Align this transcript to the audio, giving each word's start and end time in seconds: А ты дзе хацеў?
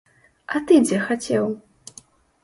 А 0.53 0.61
ты 0.69 0.77
дзе 0.85 1.01
хацеў? 1.09 1.45